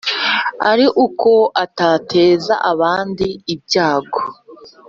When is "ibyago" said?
3.53-4.19